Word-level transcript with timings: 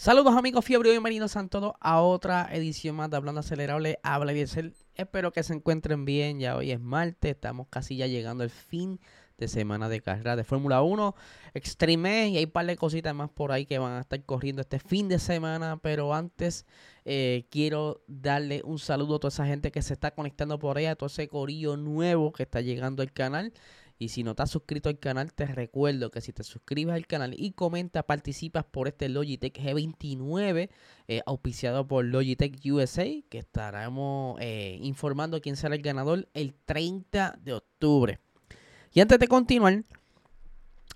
Saludos 0.00 0.34
amigos 0.34 0.64
fiebre 0.64 0.88
y 0.88 0.92
bienvenidos 0.92 1.36
a 1.36 1.46
todos 1.46 1.74
a 1.78 2.00
otra 2.00 2.48
edición 2.52 2.96
más 2.96 3.10
de 3.10 3.18
Hablando 3.18 3.40
Acelerable. 3.40 3.98
Habla 4.02 4.32
Diesel. 4.32 4.72
Espero 4.94 5.30
que 5.30 5.42
se 5.42 5.52
encuentren 5.52 6.06
bien. 6.06 6.40
Ya 6.40 6.56
hoy 6.56 6.70
es 6.70 6.80
martes, 6.80 7.32
estamos 7.32 7.66
casi 7.68 7.98
ya 7.98 8.06
llegando 8.06 8.42
al 8.42 8.48
fin 8.48 8.98
de 9.36 9.46
semana 9.46 9.90
de 9.90 10.00
carrera 10.00 10.36
de 10.36 10.44
Fórmula 10.44 10.80
1 10.80 11.14
Extreme 11.52 12.28
y 12.30 12.38
hay 12.38 12.44
un 12.44 12.50
par 12.50 12.64
de 12.64 12.76
cositas 12.76 13.14
más 13.14 13.28
por 13.28 13.52
ahí 13.52 13.66
que 13.66 13.78
van 13.78 13.92
a 13.92 14.00
estar 14.00 14.24
corriendo 14.24 14.62
este 14.62 14.78
fin 14.78 15.06
de 15.10 15.18
semana. 15.18 15.78
Pero 15.82 16.14
antes 16.14 16.64
eh, 17.04 17.44
quiero 17.50 18.02
darle 18.06 18.62
un 18.64 18.78
saludo 18.78 19.16
a 19.16 19.20
toda 19.20 19.28
esa 19.28 19.44
gente 19.44 19.70
que 19.70 19.82
se 19.82 19.92
está 19.92 20.12
conectando 20.12 20.58
por 20.58 20.78
ahí, 20.78 20.86
a 20.86 20.96
todo 20.96 21.08
ese 21.08 21.28
corillo 21.28 21.76
nuevo 21.76 22.32
que 22.32 22.44
está 22.44 22.62
llegando 22.62 23.02
al 23.02 23.12
canal. 23.12 23.52
Y 24.00 24.08
si 24.08 24.24
no 24.24 24.30
estás 24.30 24.50
suscrito 24.50 24.88
al 24.88 24.98
canal, 24.98 25.34
te 25.34 25.44
recuerdo 25.44 26.10
que 26.10 26.22
si 26.22 26.32
te 26.32 26.42
suscribes 26.42 26.94
al 26.94 27.06
canal 27.06 27.34
y 27.36 27.52
comentas, 27.52 28.02
participas 28.04 28.64
por 28.64 28.88
este 28.88 29.10
Logitech 29.10 29.60
G29, 29.60 30.70
eh, 31.06 31.20
auspiciado 31.26 31.86
por 31.86 32.06
Logitech 32.06 32.58
USA, 32.64 33.04
que 33.28 33.38
estaremos 33.38 34.40
eh, 34.40 34.78
informando 34.80 35.42
quién 35.42 35.54
será 35.54 35.74
el 35.74 35.82
ganador 35.82 36.26
el 36.32 36.54
30 36.64 37.40
de 37.44 37.52
octubre. 37.52 38.20
Y 38.94 39.00
antes 39.00 39.18
de 39.18 39.28
continuar, 39.28 39.84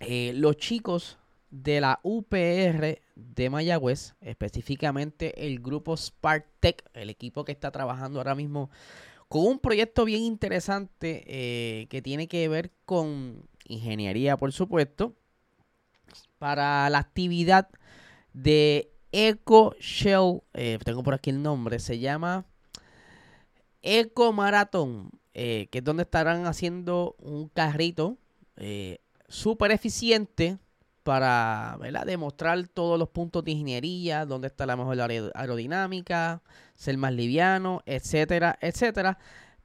eh, 0.00 0.32
los 0.34 0.56
chicos 0.56 1.18
de 1.50 1.82
la 1.82 2.00
UPR 2.02 3.02
de 3.16 3.50
Mayagüez, 3.50 4.14
específicamente 4.22 5.46
el 5.46 5.60
grupo 5.60 5.94
Spartech, 5.94 6.82
el 6.94 7.10
equipo 7.10 7.44
que 7.44 7.52
está 7.52 7.70
trabajando 7.70 8.18
ahora 8.18 8.34
mismo 8.34 8.70
con 9.28 9.46
un 9.46 9.58
proyecto 9.58 10.04
bien 10.04 10.22
interesante 10.22 11.24
eh, 11.26 11.86
que 11.88 12.02
tiene 12.02 12.28
que 12.28 12.48
ver 12.48 12.70
con 12.84 13.48
ingeniería, 13.66 14.36
por 14.36 14.52
supuesto, 14.52 15.14
para 16.38 16.88
la 16.90 16.98
actividad 16.98 17.68
de 18.32 18.92
Eco 19.12 19.74
Shell. 19.80 20.42
Eh, 20.52 20.78
tengo 20.84 21.02
por 21.02 21.14
aquí 21.14 21.30
el 21.30 21.42
nombre, 21.42 21.78
se 21.78 21.98
llama 21.98 22.46
Eco 23.82 24.32
Marathon, 24.32 25.10
eh, 25.32 25.68
que 25.70 25.78
es 25.78 25.84
donde 25.84 26.04
estarán 26.04 26.46
haciendo 26.46 27.16
un 27.18 27.48
carrito 27.48 28.18
súper 29.28 29.72
eficiente 29.72 30.58
para 31.04 31.78
demostrar 32.06 32.66
todos 32.66 32.98
los 32.98 33.10
puntos 33.10 33.44
de 33.44 33.52
ingeniería, 33.52 34.24
dónde 34.24 34.48
está 34.48 34.66
la 34.66 34.74
mejor 34.74 34.98
aerodinámica, 35.00 36.42
ser 36.74 36.96
más 36.96 37.12
liviano, 37.12 37.82
etcétera, 37.86 38.58
etcétera. 38.60 39.18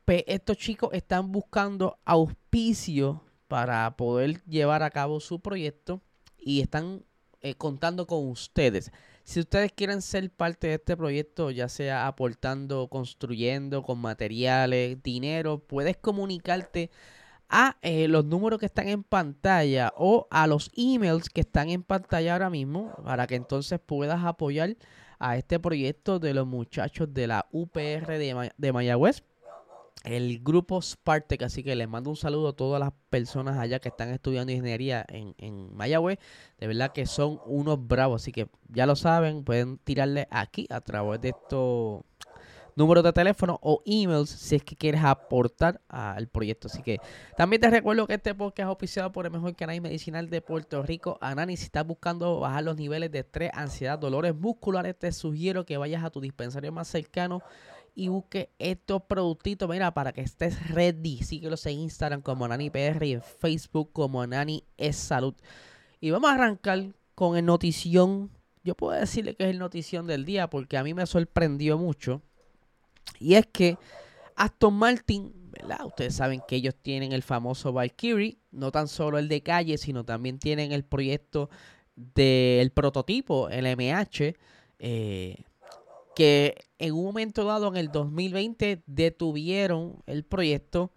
Pues 0.03 0.23
estos 0.27 0.57
chicos 0.57 0.89
están 0.93 1.31
buscando 1.31 1.97
auspicio 2.03 3.23
para 3.47 3.95
poder 3.95 4.43
llevar 4.43 4.83
a 4.83 4.89
cabo 4.91 5.19
su 5.21 5.39
proyecto 5.39 6.01
y 6.37 6.61
están 6.61 7.03
eh, 7.41 7.55
contando 7.55 8.05
con 8.05 8.27
ustedes. 8.27 8.91
Si 9.23 9.39
ustedes 9.39 9.71
quieren 9.71 10.01
ser 10.01 10.29
parte 10.31 10.67
de 10.67 10.73
este 10.73 10.97
proyecto, 10.97 11.51
ya 11.51 11.69
sea 11.69 12.07
aportando, 12.07 12.89
construyendo, 12.89 13.81
con 13.83 13.99
materiales, 13.99 15.01
dinero, 15.01 15.59
puedes 15.59 15.95
comunicarte 15.95 16.89
a 17.49 17.77
eh, 17.81 18.07
los 18.07 18.25
números 18.25 18.59
que 18.59 18.67
están 18.67 18.87
en 18.87 19.03
pantalla 19.03 19.93
o 19.97 20.27
a 20.29 20.47
los 20.47 20.71
emails 20.75 21.29
que 21.29 21.41
están 21.41 21.69
en 21.69 21.83
pantalla 21.83 22.33
ahora 22.33 22.49
mismo 22.49 22.93
para 23.03 23.27
que 23.27 23.35
entonces 23.35 23.79
puedas 23.83 24.23
apoyar 24.23 24.77
a 25.17 25.37
este 25.37 25.59
proyecto 25.59 26.19
de 26.19 26.33
los 26.33 26.47
muchachos 26.47 27.13
de 27.13 27.27
la 27.27 27.47
UPR 27.51 28.07
de, 28.07 28.51
de 28.57 28.73
Mayagüez 28.73 29.23
el 30.03 30.39
grupo 30.39 30.81
Spartec, 30.81 31.41
así 31.43 31.63
que 31.63 31.75
les 31.75 31.89
mando 31.89 32.09
un 32.09 32.15
saludo 32.15 32.49
a 32.49 32.55
todas 32.55 32.79
las 32.79 32.93
personas 33.09 33.57
allá 33.57 33.79
que 33.79 33.89
están 33.89 34.09
estudiando 34.09 34.51
ingeniería 34.51 35.05
en, 35.09 35.35
en 35.37 35.75
Mayagüez. 35.75 36.19
De 36.57 36.67
verdad 36.67 36.93
que 36.93 37.05
son 37.05 37.39
unos 37.45 37.85
bravos, 37.85 38.21
así 38.21 38.31
que 38.31 38.47
ya 38.69 38.85
lo 38.85 38.95
saben, 38.95 39.43
pueden 39.43 39.77
tirarle 39.77 40.27
aquí 40.31 40.67
a 40.69 40.81
través 40.81 41.19
de 41.21 41.29
estos 41.29 42.03
números 42.79 43.03
de 43.03 43.13
teléfono 43.13 43.59
o 43.61 43.83
emails 43.85 44.29
si 44.29 44.55
es 44.55 44.63
que 44.63 44.75
quieres 44.75 45.03
aportar 45.03 45.81
al 45.87 46.27
proyecto. 46.27 46.67
Así 46.67 46.81
que 46.81 46.97
también 47.37 47.61
te 47.61 47.69
recuerdo 47.69 48.07
que 48.07 48.15
este 48.15 48.33
podcast 48.33 48.59
es 48.59 48.65
auspiciado 48.65 49.11
por 49.11 49.25
el 49.25 49.31
mejor 49.31 49.55
canal 49.55 49.79
medicinal 49.81 50.29
de 50.29 50.41
Puerto 50.41 50.81
Rico, 50.81 51.17
Anani. 51.21 51.57
Si 51.57 51.65
estás 51.65 51.85
buscando 51.85 52.39
bajar 52.39 52.63
los 52.63 52.77
niveles 52.77 53.11
de 53.11 53.19
estrés, 53.19 53.51
ansiedad, 53.53 53.99
dolores 53.99 54.33
musculares, 54.33 54.97
te 54.97 55.11
sugiero 55.11 55.65
que 55.65 55.77
vayas 55.77 56.03
a 56.03 56.09
tu 56.09 56.21
dispensario 56.21 56.71
más 56.71 56.87
cercano 56.87 57.43
y 57.93 58.07
busque 58.07 58.49
estos 58.59 59.03
productitos, 59.03 59.69
mira, 59.69 59.93
para 59.93 60.13
que 60.13 60.21
estés 60.21 60.69
ready. 60.69 61.21
Síguelos 61.21 61.65
en 61.65 61.79
Instagram 61.79 62.21
como 62.21 62.47
PR 62.47 63.03
y 63.05 63.13
en 63.13 63.21
Facebook 63.21 63.91
como 63.91 64.25
Nani 64.25 64.63
es 64.77 64.95
Salud. 64.95 65.35
Y 65.99 66.11
vamos 66.11 66.31
a 66.31 66.35
arrancar 66.35 66.93
con 67.13 67.35
el 67.35 67.45
notición. 67.45 68.31
Yo 68.63 68.75
puedo 68.75 68.97
decirle 68.97 69.35
que 69.35 69.43
es 69.43 69.49
el 69.49 69.59
notición 69.59 70.07
del 70.07 70.23
día 70.23 70.49
porque 70.49 70.77
a 70.77 70.83
mí 70.83 70.93
me 70.93 71.05
sorprendió 71.05 71.77
mucho. 71.77 72.21
Y 73.19 73.35
es 73.35 73.47
que 73.47 73.77
Aston 74.35 74.73
Martin, 74.73 75.33
¿verdad? 75.51 75.85
Ustedes 75.85 76.15
saben 76.15 76.41
que 76.47 76.55
ellos 76.55 76.75
tienen 76.81 77.11
el 77.11 77.23
famoso 77.23 77.73
Valkyrie, 77.73 78.37
no 78.51 78.71
tan 78.71 78.87
solo 78.87 79.17
el 79.17 79.27
de 79.27 79.41
calle, 79.41 79.77
sino 79.77 80.05
también 80.05 80.39
tienen 80.39 80.71
el 80.71 80.83
proyecto 80.83 81.49
del 81.95 82.71
prototipo, 82.71 83.49
el 83.49 83.65
MH, 83.65 84.35
eh, 84.79 85.43
que 86.15 86.55
en 86.77 86.93
un 86.93 87.03
momento 87.03 87.43
dado 87.43 87.67
en 87.67 87.77
el 87.77 87.91
2020 87.91 88.83
detuvieron 88.85 90.01
el 90.05 90.23
proyecto 90.23 90.91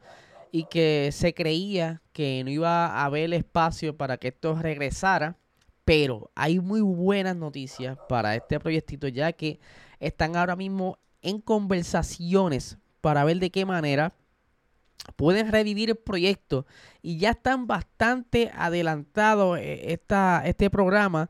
y 0.53 0.65
que 0.65 1.11
se 1.13 1.35
creía 1.35 2.03
que 2.13 2.43
no 2.45 2.51
iba 2.51 2.87
a 2.87 3.05
haber 3.05 3.33
espacio 3.33 3.97
para 3.97 4.19
que 4.19 4.29
esto 4.29 4.55
regresara. 4.55 5.37
Pero 5.85 6.31
hay 6.37 6.61
muy 6.61 6.81
buenas 6.81 7.35
noticias 7.35 7.99
para 8.09 8.37
este 8.37 8.61
proyectito 8.61 9.09
ya 9.09 9.33
que 9.33 9.59
están 9.99 10.37
ahora 10.37 10.55
mismo 10.55 10.99
en 11.23 11.41
conversaciones 11.41 12.79
para 13.01 13.25
ver 13.25 13.39
de 13.39 13.51
qué 13.51 13.65
manera 13.65 14.15
pueden 15.17 15.51
revivir 15.51 15.91
el 15.91 15.97
proyecto. 15.97 16.67
Y 17.03 17.19
ya 17.19 17.31
están 17.31 17.67
bastante 17.67 18.51
adelantados 18.55 19.59
eh, 19.59 20.01
este 20.45 20.71
programa 20.71 21.29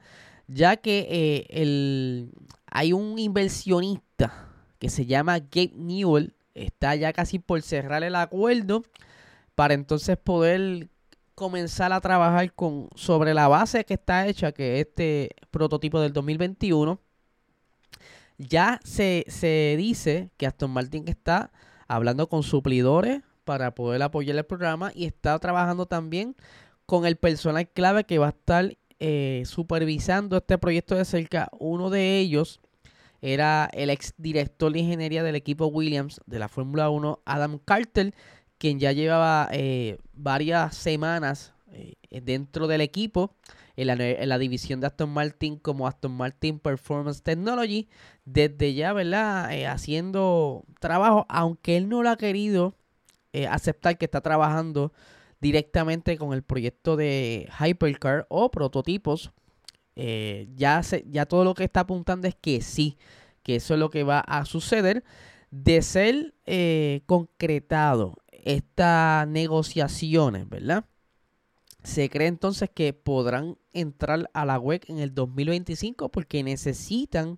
ya 0.48 0.76
que 0.76 1.06
eh, 1.10 1.46
el, 1.50 2.32
hay 2.66 2.92
un 2.92 3.18
inversionista 3.18 4.48
que 4.78 4.90
se 4.90 5.06
llama 5.06 5.38
Gabe 5.38 5.72
Newell, 5.74 6.34
está 6.54 6.94
ya 6.94 7.12
casi 7.12 7.38
por 7.38 7.62
cerrar 7.62 8.02
el 8.02 8.16
acuerdo 8.16 8.82
para 9.54 9.74
entonces 9.74 10.18
poder 10.18 10.88
comenzar 11.34 11.92
a 11.92 12.00
trabajar 12.00 12.52
con 12.52 12.88
sobre 12.94 13.32
la 13.32 13.48
base 13.48 13.84
que 13.84 13.94
está 13.94 14.26
hecha, 14.26 14.52
que 14.52 14.80
es 14.80 14.86
este 14.86 15.30
prototipo 15.50 16.00
del 16.00 16.12
2021 16.12 17.00
ya 18.48 18.80
se, 18.84 19.24
dice 19.76 20.30
que 20.36 20.46
Aston 20.46 20.70
Martin 20.70 21.08
está 21.08 21.52
hablando 21.88 22.28
con 22.28 22.42
suplidores 22.42 23.22
para 23.44 23.74
poder 23.74 24.02
apoyar 24.02 24.36
el 24.36 24.44
programa 24.44 24.92
y 24.94 25.04
está 25.06 25.38
trabajando 25.38 25.86
también 25.86 26.36
con 26.86 27.06
el 27.06 27.16
personal 27.16 27.68
clave 27.68 28.04
que 28.04 28.18
va 28.18 28.26
a 28.26 28.30
estar 28.30 28.76
eh, 28.98 29.42
supervisando 29.46 30.36
este 30.36 30.58
proyecto 30.58 30.94
de 30.94 31.04
cerca. 31.04 31.48
Uno 31.58 31.90
de 31.90 32.18
ellos 32.18 32.60
era 33.20 33.68
el 33.72 33.90
ex 33.90 34.14
director 34.16 34.72
de 34.72 34.80
ingeniería 34.80 35.22
del 35.22 35.36
equipo 35.36 35.66
Williams 35.66 36.20
de 36.26 36.38
la 36.38 36.48
Fórmula 36.48 36.90
1, 36.90 37.20
Adam 37.24 37.58
Carter, 37.58 38.14
quien 38.58 38.78
ya 38.78 38.92
llevaba 38.92 39.48
eh, 39.52 39.98
varias 40.12 40.76
semanas 40.76 41.52
eh, 41.72 41.94
dentro 42.22 42.66
del 42.66 42.80
equipo 42.80 43.34
en 43.76 44.28
la, 44.28 44.38
división 44.38 44.80
de 44.80 44.86
Aston 44.86 45.10
Martin 45.10 45.56
como 45.56 45.86
Aston 45.86 46.12
Martin 46.12 46.58
Performance 46.58 47.22
Technology, 47.22 47.88
desde 48.24 48.74
ya, 48.74 48.92
¿verdad? 48.92 49.52
Eh, 49.52 49.66
haciendo 49.66 50.64
trabajo, 50.80 51.26
aunque 51.28 51.76
él 51.76 51.88
no 51.88 52.02
lo 52.02 52.10
ha 52.10 52.16
querido 52.16 52.74
eh, 53.32 53.46
aceptar 53.46 53.96
que 53.96 54.04
está 54.04 54.20
trabajando 54.20 54.92
directamente 55.40 56.18
con 56.18 56.34
el 56.34 56.42
proyecto 56.42 56.96
de 56.96 57.48
Hypercar 57.58 58.26
o 58.28 58.50
prototipos. 58.50 59.32
Eh, 59.96 60.48
ya, 60.54 60.80
ya 61.06 61.26
todo 61.26 61.44
lo 61.44 61.54
que 61.54 61.64
está 61.64 61.80
apuntando 61.80 62.28
es 62.28 62.34
que 62.34 62.60
sí, 62.60 62.96
que 63.42 63.56
eso 63.56 63.74
es 63.74 63.80
lo 63.80 63.90
que 63.90 64.04
va 64.04 64.20
a 64.20 64.44
suceder. 64.44 65.04
De 65.50 65.82
ser 65.82 66.34
concretado 67.04 68.16
estas 68.30 69.28
negociaciones, 69.28 70.48
¿verdad? 70.48 70.86
Se 71.82 72.08
cree 72.08 72.28
entonces 72.28 72.70
que 72.72 72.92
podrán 72.92 73.58
entrar 73.72 74.30
a 74.34 74.44
la 74.44 74.58
web 74.58 74.82
en 74.88 74.98
el 74.98 75.14
2025 75.14 76.10
porque 76.10 76.42
necesitan 76.42 77.36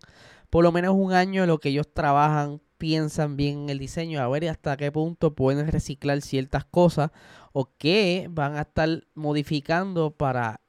por 0.50 0.62
lo 0.62 0.72
menos 0.72 0.94
un 0.96 1.12
año 1.12 1.42
en 1.42 1.48
lo 1.48 1.58
que 1.58 1.70
ellos 1.70 1.92
trabajan, 1.92 2.60
piensan 2.78 3.36
bien 3.36 3.64
en 3.64 3.70
el 3.70 3.78
diseño, 3.78 4.20
a 4.20 4.28
ver 4.28 4.48
hasta 4.48 4.76
qué 4.76 4.92
punto 4.92 5.34
pueden 5.34 5.66
reciclar 5.70 6.20
ciertas 6.20 6.64
cosas 6.64 7.10
o 7.52 7.70
qué 7.76 8.28
van 8.30 8.56
a 8.56 8.62
estar 8.62 9.04
modificando 9.14 10.10
para 10.10 10.60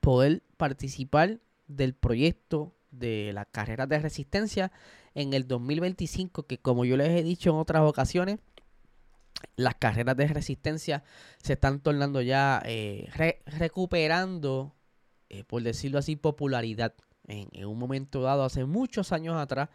poder 0.00 0.42
participar 0.56 1.38
del 1.68 1.94
proyecto 1.94 2.74
de 2.90 3.32
las 3.32 3.46
carreras 3.46 3.88
de 3.88 4.00
resistencia 4.00 4.72
en 5.14 5.34
el 5.34 5.46
2025, 5.46 6.44
que 6.44 6.58
como 6.58 6.84
yo 6.84 6.96
les 6.96 7.10
he 7.10 7.22
dicho 7.22 7.50
en 7.50 7.56
otras 7.56 7.82
ocasiones, 7.82 8.38
las 9.56 9.74
carreras 9.76 10.16
de 10.16 10.28
resistencia 10.28 11.04
se 11.42 11.54
están 11.54 11.80
tornando 11.80 12.20
ya, 12.20 12.62
eh, 12.64 13.08
recuperando, 13.46 14.74
eh, 15.28 15.44
por 15.44 15.62
decirlo 15.62 15.98
así, 15.98 16.16
popularidad. 16.16 16.94
En, 17.26 17.48
en, 17.52 17.66
un 17.66 17.78
momento 17.78 18.22
dado, 18.22 18.44
hace 18.44 18.64
muchos 18.64 19.12
años 19.12 19.36
atrás, 19.36 19.68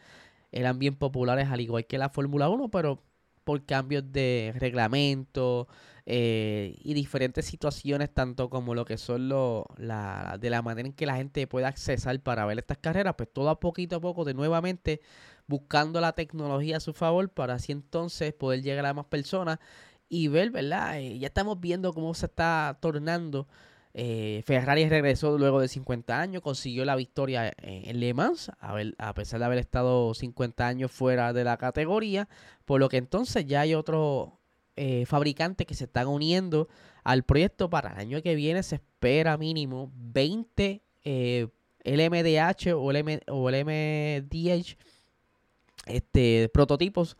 eran 0.51 0.79
bien 0.79 0.95
populares, 0.95 1.49
al 1.49 1.61
igual 1.61 1.85
que 1.85 1.97
la 1.97 2.09
Fórmula 2.09 2.49
1, 2.49 2.69
pero 2.69 3.01
por 3.45 3.65
cambios 3.65 4.11
de 4.11 4.53
reglamento 4.57 5.69
eh, 6.05 6.75
y 6.83 6.93
diferentes 6.93 7.45
situaciones, 7.45 8.13
tanto 8.13 8.49
como 8.49 8.75
lo 8.75 8.85
que 8.85 8.97
son 8.97 9.29
lo, 9.29 9.67
la, 9.77 10.37
de 10.39 10.49
la 10.49 10.61
manera 10.61 10.87
en 10.87 10.93
que 10.93 11.05
la 11.05 11.15
gente 11.15 11.47
puede 11.47 11.65
accesar 11.67 12.19
para 12.21 12.45
ver 12.45 12.59
estas 12.59 12.79
carreras, 12.79 13.15
pues 13.17 13.29
todo 13.31 13.49
a 13.49 13.59
poquito 13.59 13.95
a 13.95 14.01
poco, 14.01 14.25
de 14.25 14.33
nuevamente 14.33 15.01
buscando 15.47 16.01
la 16.01 16.13
tecnología 16.13 16.77
a 16.77 16.79
su 16.79 16.93
favor 16.93 17.29
para 17.29 17.55
así 17.55 17.71
entonces 17.71 18.33
poder 18.33 18.61
llegar 18.63 18.85
a 18.85 18.93
más 18.93 19.05
personas 19.05 19.59
y 20.09 20.27
ver, 20.27 20.51
¿verdad? 20.51 20.99
Eh, 20.99 21.19
ya 21.19 21.27
estamos 21.27 21.59
viendo 21.59 21.93
cómo 21.93 22.13
se 22.13 22.25
está 22.27 22.77
tornando 22.81 23.47
eh, 23.97 24.43
Ferrari 24.45 24.89
regresó 24.89 25.37
luego 25.37 25.61
de 25.61 25.69
50 25.69 26.19
años, 26.19 26.41
consiguió 26.41 26.83
la 26.83 26.97
victoria 26.97 27.53
en 27.57 27.99
Le 28.01 28.13
Mans, 28.13 28.51
a, 28.59 29.13
pesar 29.13 29.39
de 29.39 29.45
haber 29.45 29.57
estado 29.57 30.13
50 30.13 30.67
años 30.67 30.91
fuera 30.91 31.31
de 31.31 31.45
la 31.45 31.55
categoría, 31.55 32.27
por 32.65 32.81
lo 32.81 32.89
que 32.89 32.97
entonces 32.97 33.45
ya 33.45 33.61
hay 33.61 33.73
otros 33.73 34.31
eh, 34.75 35.05
fabricantes 35.05 35.65
que 35.65 35.75
se 35.75 35.85
están 35.85 36.07
uniendo 36.07 36.67
al 37.05 37.23
proyecto 37.23 37.69
para 37.69 37.93
el 37.93 37.99
año 37.99 38.21
que 38.21 38.35
viene. 38.35 38.63
Se 38.63 38.75
espera 38.75 39.37
mínimo 39.37 39.89
20 39.95 40.81
LMDH 41.85 42.73
o, 42.73 42.81
o 42.81 43.49
LMDH 43.49 44.77
este, 45.85 46.49
prototipos 46.53 47.15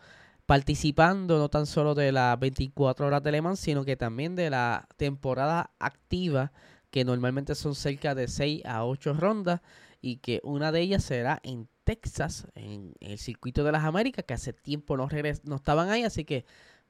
participando 0.46 1.40
no 1.40 1.50
tan 1.50 1.66
solo 1.66 1.96
de 1.96 2.12
las 2.12 2.40
24 2.40 3.08
horas 3.08 3.24
de 3.24 3.32
Le 3.32 3.42
Mans, 3.42 3.60
sino 3.60 3.84
que 3.84 3.98
también 3.98 4.36
de 4.36 4.50
la 4.50 4.88
temporada 4.98 5.72
activa, 5.80 6.52
que 6.92 7.04
normalmente 7.04 7.56
son 7.56 7.76
cerca 7.76 8.16
de 8.16 8.28
6 8.28 8.64
a 8.66 8.86
8 8.86 9.14
rondas, 9.14 9.62
y 10.02 10.18
que 10.18 10.42
una 10.44 10.72
de 10.72 10.82
ellas 10.82 11.04
será 11.04 11.40
en 11.44 11.68
Texas, 11.84 12.48
en 12.54 12.94
el 13.00 13.18
circuito 13.18 13.64
de 13.64 13.72
las 13.72 13.84
Américas, 13.84 14.26
que 14.26 14.36
hace 14.36 14.54
tiempo 14.54 14.98
no, 14.98 15.08
no 15.44 15.56
estaban 15.56 15.90
ahí, 15.90 16.04
así 16.04 16.26
que 16.26 16.46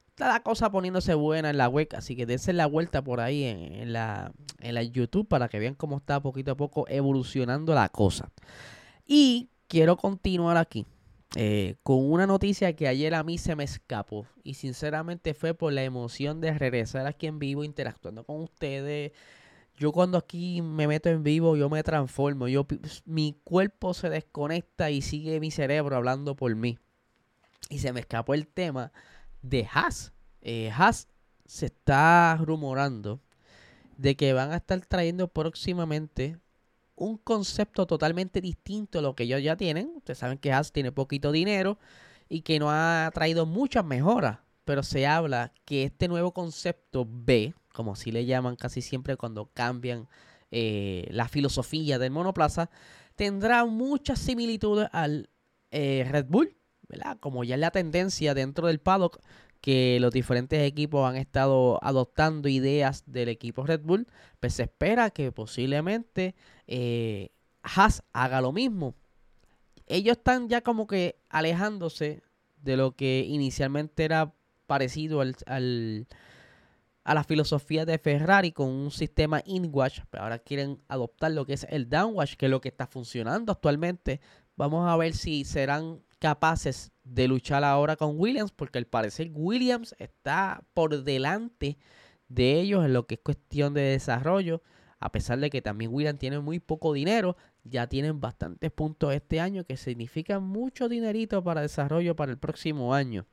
está 0.08 0.28
la 0.28 0.40
cosa 0.40 0.70
poniéndose 0.70 1.14
buena 1.14 1.48
en 1.48 1.56
la 1.56 1.68
web, 1.68 1.88
así 1.96 2.14
que 2.14 2.26
dense 2.26 2.52
la 2.52 2.66
vuelta 2.66 3.02
por 3.02 3.20
ahí 3.20 3.44
en, 3.44 3.92
la, 3.92 4.32
en 4.60 4.74
la 4.74 4.82
YouTube 4.82 5.28
para 5.28 5.48
que 5.48 5.58
vean 5.58 5.74
cómo 5.74 5.96
está 5.96 6.20
poquito 6.20 6.52
a 6.52 6.56
poco 6.56 6.86
evolucionando 6.88 7.74
la 7.74 7.88
cosa. 7.88 8.30
Y 9.06 9.48
quiero 9.68 9.96
continuar 9.96 10.58
aquí 10.58 10.86
eh, 11.38 11.76
con 11.82 12.10
una 12.10 12.26
noticia 12.26 12.74
que 12.74 12.88
ayer 12.88 13.14
a 13.14 13.22
mí 13.22 13.36
se 13.36 13.54
me 13.56 13.64
escapó 13.64 14.26
y 14.42 14.54
sinceramente 14.54 15.34
fue 15.34 15.52
por 15.52 15.70
la 15.70 15.84
emoción 15.84 16.40
de 16.40 16.54
regresar 16.54 17.06
aquí 17.06 17.26
en 17.26 17.38
vivo 17.38 17.62
interactuando 17.62 18.24
con 18.24 18.40
ustedes. 18.40 19.12
Yo 19.76 19.92
cuando 19.92 20.16
aquí 20.16 20.62
me 20.62 20.88
meto 20.88 21.10
en 21.10 21.22
vivo 21.22 21.54
yo 21.58 21.68
me 21.68 21.82
transformo, 21.82 22.48
yo 22.48 22.66
mi 23.04 23.38
cuerpo 23.44 23.92
se 23.92 24.08
desconecta 24.08 24.90
y 24.90 25.02
sigue 25.02 25.38
mi 25.38 25.50
cerebro 25.50 25.96
hablando 25.96 26.36
por 26.36 26.54
mí. 26.54 26.78
Y 27.68 27.80
se 27.80 27.92
me 27.92 28.00
escapó 28.00 28.32
el 28.32 28.46
tema 28.46 28.90
de 29.42 29.68
Haas. 29.70 30.14
Eh, 30.40 30.70
Haas 30.74 31.06
se 31.44 31.66
está 31.66 32.38
rumorando 32.40 33.20
de 33.98 34.16
que 34.16 34.32
van 34.32 34.52
a 34.52 34.56
estar 34.56 34.80
trayendo 34.86 35.28
próximamente 35.28 36.38
un 36.96 37.18
concepto 37.18 37.86
totalmente 37.86 38.40
distinto 38.40 38.98
a 38.98 39.02
lo 39.02 39.14
que 39.14 39.24
ellos 39.24 39.42
ya 39.42 39.56
tienen. 39.56 39.92
Ustedes 39.96 40.18
saben 40.18 40.38
que 40.38 40.52
Haas 40.52 40.72
tiene 40.72 40.92
poquito 40.92 41.30
dinero 41.30 41.78
y 42.28 42.40
que 42.40 42.58
no 42.58 42.70
ha 42.70 43.10
traído 43.14 43.46
muchas 43.46 43.84
mejoras. 43.84 44.38
Pero 44.64 44.82
se 44.82 45.06
habla 45.06 45.52
que 45.64 45.84
este 45.84 46.08
nuevo 46.08 46.32
concepto 46.32 47.06
B, 47.08 47.54
como 47.72 47.92
así 47.92 48.10
le 48.10 48.24
llaman 48.24 48.56
casi 48.56 48.82
siempre 48.82 49.16
cuando 49.16 49.50
cambian 49.52 50.08
eh, 50.50 51.06
la 51.10 51.28
filosofía 51.28 51.98
del 51.98 52.10
monoplaza, 52.10 52.70
tendrá 53.14 53.64
muchas 53.64 54.18
similitudes 54.18 54.88
al 54.92 55.30
eh, 55.70 56.06
Red 56.10 56.26
Bull, 56.28 56.56
¿verdad? 56.88 57.18
Como 57.20 57.44
ya 57.44 57.54
es 57.54 57.60
la 57.60 57.70
tendencia 57.70 58.34
dentro 58.34 58.66
del 58.66 58.80
paddock 58.80 59.20
que 59.66 59.98
los 60.00 60.12
diferentes 60.12 60.62
equipos 60.62 61.10
han 61.10 61.16
estado 61.16 61.80
adoptando 61.82 62.48
ideas 62.48 63.02
del 63.04 63.28
equipo 63.28 63.66
Red 63.66 63.80
Bull, 63.80 64.06
pues 64.38 64.54
se 64.54 64.62
espera 64.62 65.10
que 65.10 65.32
posiblemente 65.32 66.36
eh, 66.68 67.30
Haas 67.62 68.04
haga 68.12 68.40
lo 68.40 68.52
mismo. 68.52 68.94
Ellos 69.88 70.18
están 70.18 70.48
ya 70.48 70.60
como 70.60 70.86
que 70.86 71.18
alejándose 71.30 72.22
de 72.62 72.76
lo 72.76 72.94
que 72.94 73.26
inicialmente 73.28 74.04
era 74.04 74.32
parecido 74.68 75.20
al, 75.20 75.34
a 77.02 77.14
la 77.14 77.24
filosofía 77.24 77.84
de 77.84 77.98
Ferrari 77.98 78.52
con 78.52 78.68
un 78.68 78.92
sistema 78.92 79.42
in-wash, 79.46 79.98
pero 80.10 80.22
ahora 80.22 80.38
quieren 80.38 80.80
adoptar 80.86 81.32
lo 81.32 81.44
que 81.44 81.54
es 81.54 81.66
el 81.70 81.88
downwash, 81.88 82.36
que 82.36 82.46
es 82.46 82.50
lo 82.50 82.60
que 82.60 82.68
está 82.68 82.86
funcionando 82.86 83.50
actualmente. 83.50 84.20
Vamos 84.54 84.88
a 84.88 84.96
ver 84.96 85.12
si 85.12 85.44
serán 85.44 86.05
capaces 86.18 86.92
de 87.04 87.28
luchar 87.28 87.64
ahora 87.64 87.96
con 87.96 88.18
Williams, 88.18 88.52
porque 88.52 88.78
al 88.78 88.86
parecer 88.86 89.30
Williams 89.32 89.94
está 89.98 90.62
por 90.74 91.02
delante 91.04 91.78
de 92.28 92.60
ellos 92.60 92.84
en 92.84 92.92
lo 92.92 93.06
que 93.06 93.14
es 93.14 93.20
cuestión 93.20 93.74
de 93.74 93.82
desarrollo, 93.82 94.62
a 94.98 95.12
pesar 95.12 95.38
de 95.38 95.50
que 95.50 95.62
también 95.62 95.92
Williams 95.92 96.18
tiene 96.18 96.40
muy 96.40 96.58
poco 96.58 96.92
dinero, 96.92 97.36
ya 97.64 97.86
tienen 97.86 98.20
bastantes 98.20 98.70
puntos 98.70 99.14
este 99.14 99.40
año, 99.40 99.64
que 99.64 99.76
significa 99.76 100.40
mucho 100.40 100.88
dinerito 100.88 101.42
para 101.44 101.60
desarrollo 101.60 102.16
para 102.16 102.32
el 102.32 102.38
próximo 102.38 102.94
año. 102.94 103.26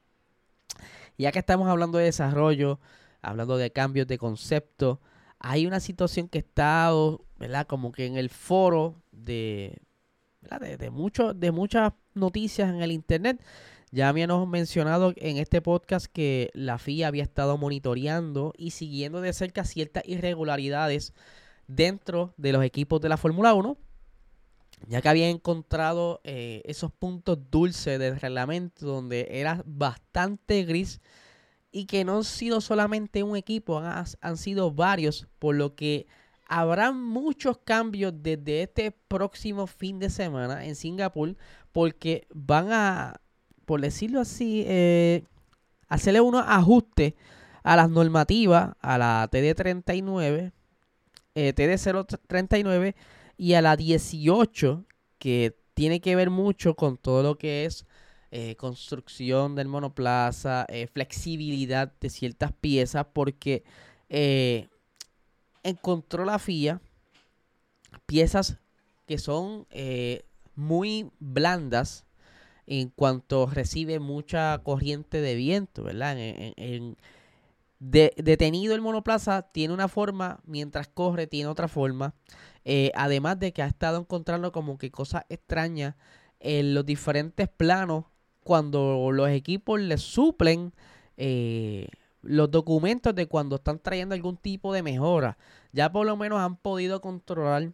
Ya 1.18 1.32
que 1.32 1.40
estamos 1.40 1.68
hablando 1.68 1.98
de 1.98 2.06
desarrollo, 2.06 2.80
hablando 3.22 3.58
de 3.58 3.72
cambios 3.72 4.08
de 4.08 4.18
concepto, 4.18 5.00
hay 5.40 5.66
una 5.66 5.80
situación 5.80 6.28
que 6.28 6.40
está, 6.40 6.92
¿verdad? 7.38 7.68
Como 7.68 7.92
que 7.92 8.06
en 8.06 8.18
el 8.18 8.30
foro 8.30 9.02
de, 9.12 9.82
de, 10.60 10.78
de, 10.78 11.52
muchas 11.52 11.94
noticias 12.14 12.70
en 12.70 12.82
el 12.82 12.92
Internet. 12.92 13.44
Ya 13.92 14.10
habíamos 14.10 14.48
mencionado 14.48 15.14
en 15.18 15.38
este 15.38 15.62
podcast 15.62 16.08
que 16.08 16.50
la 16.54 16.80
FIA 16.80 17.08
había 17.08 17.24
estado 17.24 17.58
monitoreando 17.58 18.54
y 18.58 18.72
siguiendo 18.72 19.22
de 19.22 19.34
cerca 19.34 19.66
ciertas 19.66 20.04
irregularidades 20.08 21.14
dentro 21.68 22.34
de 22.38 22.54
los 22.54 22.64
equipos 22.64 23.02
de 23.02 23.10
la 23.10 23.18
Fórmula 23.18 23.54
1, 23.54 23.78
ya 24.88 25.02
que 25.02 25.10
había 25.10 25.30
encontrado 25.30 26.22
eh, 26.24 26.62
esos 26.66 26.92
puntos 26.92 27.38
dulces 27.52 28.00
del 28.00 28.20
reglamento 28.20 28.86
donde 28.86 29.28
era 29.30 29.62
bastante 29.66 30.64
gris 30.64 31.00
y 31.72 31.86
que 31.86 32.04
no 32.04 32.18
han 32.18 32.24
sido 32.24 32.62
solamente 32.62 33.24
un 33.24 33.38
equipo, 33.38 33.80
han, 33.80 34.06
han 34.22 34.38
sido 34.38 34.72
varios, 34.72 35.28
por 35.40 35.56
lo 35.56 35.76
que 35.76 36.08
habrá 36.54 36.92
muchos 36.92 37.58
cambios 37.58 38.14
desde 38.22 38.62
este 38.62 38.92
próximo 38.92 39.66
fin 39.66 39.98
de 39.98 40.12
semana 40.12 40.66
en 40.66 40.76
Singapur 40.76 41.36
porque 41.72 42.28
van 42.32 42.72
a, 42.72 43.20
por 43.66 43.82
decirlo 43.82 44.22
así, 44.22 44.64
eh, 44.68 45.24
hacerle 45.88 46.22
unos 46.22 46.46
ajustes 46.48 47.16
a 47.64 47.76
las 47.76 47.90
normativas, 47.90 48.76
a 48.82 49.00
la 49.00 49.28
TD39, 49.32 50.52
eh, 51.34 51.54
TD039 51.56 52.94
y 53.36 53.54
a 53.56 53.62
la 53.64 53.76
18, 53.76 54.86
que 55.18 55.58
tiene 55.74 56.02
que 56.02 56.16
ver 56.16 56.30
mucho 56.30 56.76
con 56.76 56.98
todo 56.98 57.24
lo 57.24 57.36
que 57.36 57.66
es 57.66 57.88
eh, 58.30 58.56
construcción 58.58 59.56
del 59.56 59.70
monoplaza, 59.70 60.68
eh, 60.70 60.86
flexibilidad 60.86 61.92
de 62.00 62.12
ciertas 62.12 62.52
piezas, 62.52 63.08
porque 63.12 63.64
encontró 65.64 66.26
la 66.26 66.40
FIA 66.40 66.82
piezas 68.06 68.58
que 69.06 69.18
son 69.18 69.68
muy 70.56 71.12
blandas 71.20 72.06
en 72.66 72.90
cuanto 72.90 73.48
recibe 73.48 74.00
mucha 74.00 74.60
corriente 74.64 75.22
de 75.22 75.36
viento, 75.36 75.84
¿verdad? 75.84 76.16
En, 76.18 76.98
detenido 77.80 78.76
el 78.76 78.82
monoplaza 78.82 79.42
tiene 79.52 79.74
una 79.74 79.90
forma, 79.90 80.40
mientras 80.46 80.88
corre 80.88 81.28
tiene 81.28 81.50
otra 81.50 81.68
forma. 81.68 82.14
Eh, 82.64 82.92
además 82.96 83.40
de 83.40 83.52
que 83.52 83.62
ha 83.62 83.68
estado 83.68 84.00
encontrando 84.00 84.54
como 84.54 84.78
que 84.78 84.90
cosas 84.90 85.26
extrañas 85.28 85.96
en 86.40 86.74
los 86.74 86.86
diferentes 86.86 87.50
planos 87.50 88.06
cuando 88.42 89.10
los 89.12 89.30
equipos 89.30 89.82
le 89.82 89.98
suplen, 89.98 90.74
eh, 91.18 91.88
los 92.24 92.50
documentos 92.50 93.14
de 93.14 93.28
cuando 93.28 93.58
están 93.58 93.80
trayendo 93.80 94.16
algún 94.16 94.38
tipo 94.38 94.74
de 94.74 94.82
mejora. 94.82 95.38
Ya 95.72 95.92
por 95.92 96.06
lo 96.06 96.18
menos 96.18 96.40
han 96.40 96.56
podido 96.56 97.02
controlar 97.02 97.72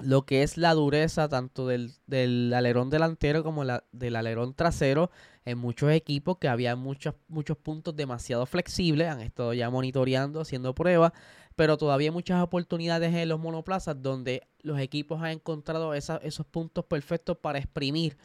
lo 0.00 0.24
que 0.24 0.42
es 0.42 0.56
la 0.56 0.74
dureza 0.74 1.28
tanto 1.28 1.66
del, 1.66 1.92
del 2.06 2.52
alerón 2.54 2.90
delantero 2.90 3.42
como 3.42 3.64
la, 3.64 3.84
del 3.92 4.16
alerón 4.16 4.54
trasero 4.54 5.10
en 5.44 5.58
muchos 5.58 5.90
equipos 5.90 6.38
que 6.38 6.48
había 6.48 6.76
muchos, 6.76 7.14
muchos 7.28 7.56
puntos 7.56 7.96
demasiado 7.96 8.46
flexibles, 8.46 9.08
han 9.08 9.20
estado 9.20 9.52
ya 9.52 9.68
monitoreando, 9.68 10.40
haciendo 10.40 10.74
pruebas, 10.74 11.12
pero 11.56 11.76
todavía 11.76 12.08
hay 12.08 12.14
muchas 12.14 12.42
oportunidades 12.42 13.12
en 13.14 13.28
los 13.28 13.40
monoplazas 13.40 14.00
donde 14.00 14.46
los 14.62 14.78
equipos 14.78 15.22
han 15.22 15.32
encontrado 15.32 15.94
esos 15.94 16.46
puntos 16.46 16.84
perfectos 16.84 17.36
para 17.38 17.58
exprimir 17.58 18.16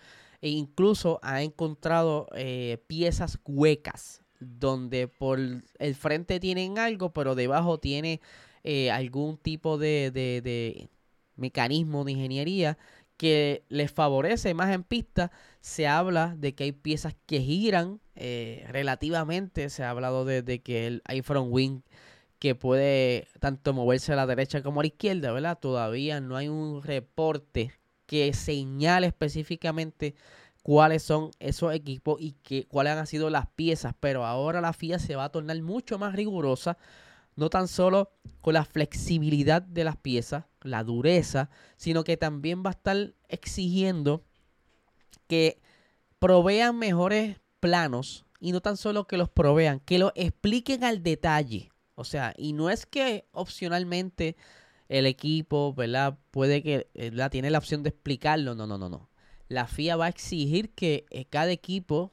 e 0.42 0.50
incluso 0.50 1.20
han 1.24 1.40
encontrado 1.40 2.28
eh, 2.36 2.84
piezas 2.88 3.40
huecas 3.46 4.25
donde 4.40 5.08
por 5.08 5.40
el 5.40 5.96
frente 5.96 6.40
tienen 6.40 6.78
algo, 6.78 7.14
pero 7.14 7.36
debajo 7.36 7.80
tiene 7.80 8.22
eh, 8.64 8.92
algún 8.92 9.38
tipo 9.38 9.78
de, 9.78 10.12
de 10.12 10.90
mecanismo 11.36 12.04
de 12.04 12.14
ingeniería 12.14 12.78
que 13.18 13.64
les 13.70 13.92
favorece 13.92 14.54
más 14.54 14.74
en 14.74 14.84
pista. 14.84 15.32
Se 15.62 15.88
habla 15.88 16.36
de 16.38 16.54
que 16.56 16.66
hay 16.66 16.72
piezas 16.72 17.16
que 17.26 17.40
giran 17.40 18.02
eh, 18.16 18.66
relativamente. 18.70 19.70
Se 19.70 19.84
ha 19.84 19.90
hablado 19.90 20.26
de, 20.26 20.62
que 20.62 20.88
el, 20.88 21.02
hay 21.06 21.22
front 21.22 21.48
wing 21.52 21.82
que 22.40 22.56
puede 22.56 23.28
tanto 23.40 23.74
moverse 23.74 24.14
a 24.14 24.16
la 24.16 24.28
derecha 24.28 24.62
como 24.62 24.82
a 24.82 24.84
la 24.84 24.88
izquierda, 24.88 25.32
¿verdad? 25.32 25.58
Todavía 25.60 26.20
no 26.20 26.36
hay 26.36 26.50
un 26.50 26.84
reporte 26.84 27.72
que 28.06 28.34
señale 28.34 29.08
específicamente 29.08 30.16
cuáles 30.66 31.04
son 31.04 31.30
esos 31.38 31.76
equipos 31.76 32.20
y 32.20 32.32
que, 32.42 32.66
cuáles 32.66 32.94
han 32.94 33.06
sido 33.06 33.30
las 33.30 33.46
piezas, 33.46 33.94
pero 34.00 34.26
ahora 34.26 34.62
la 34.62 34.74
FIA 34.74 34.98
se 34.98 35.16
va 35.16 35.26
a 35.26 35.32
tornar 35.32 35.62
mucho 35.62 36.00
más 36.00 36.16
rigurosa 36.16 36.76
no 37.36 37.52
tan 37.52 37.68
solo 37.68 38.14
con 38.42 38.56
la 38.56 38.66
flexibilidad 38.66 39.62
de 39.62 39.84
las 39.84 39.96
piezas, 39.96 40.46
la 40.62 40.84
dureza, 40.84 41.52
sino 41.78 42.04
que 42.04 42.18
también 42.18 42.64
va 42.66 42.72
a 42.72 42.74
estar 42.74 43.14
exigiendo 43.28 44.24
que 45.28 45.62
provean 46.18 46.80
mejores 46.80 47.38
planos 47.60 48.26
y 48.40 48.52
no 48.52 48.60
tan 48.60 48.76
solo 48.76 49.06
que 49.06 49.18
los 49.18 49.30
provean, 49.30 49.82
que 49.82 50.00
lo 50.00 50.14
expliquen 50.16 50.84
al 50.84 51.04
detalle. 51.04 51.70
O 51.94 52.06
sea, 52.06 52.34
y 52.38 52.54
no 52.54 52.72
es 52.72 52.88
que 52.88 53.28
opcionalmente 53.34 54.36
el 54.90 55.06
equipo, 55.06 55.76
¿verdad? 55.76 56.18
Puede 56.32 56.64
que 56.64 56.88
la 56.96 57.30
tiene 57.30 57.52
la 57.52 57.60
opción 57.60 57.84
de 57.84 57.90
explicarlo. 57.90 58.56
No, 58.56 58.66
no, 58.66 58.80
no, 58.80 58.90
no. 58.90 59.10
La 59.48 59.68
FIA 59.68 59.96
va 59.96 60.06
a 60.06 60.10
exigir 60.10 60.74
que 60.74 61.06
eh, 61.10 61.26
cada 61.26 61.52
equipo 61.52 62.12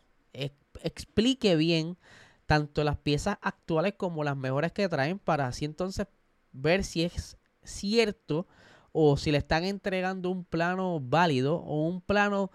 explique 0.82 1.54
bien 1.56 1.98
tanto 2.46 2.82
las 2.82 2.96
piezas 2.96 3.38
actuales 3.40 3.94
como 3.96 4.24
las 4.24 4.36
mejores 4.36 4.72
que 4.72 4.88
traen 4.88 5.18
para 5.18 5.46
así 5.46 5.64
entonces 5.64 6.06
ver 6.50 6.82
si 6.82 7.02
es 7.02 7.36
cierto 7.62 8.46
o 8.92 9.16
si 9.16 9.30
le 9.30 9.38
están 9.38 9.64
entregando 9.64 10.30
un 10.30 10.44
plano 10.44 11.00
válido 11.00 11.56
o 11.56 11.86
un 11.86 12.00
plano 12.00 12.50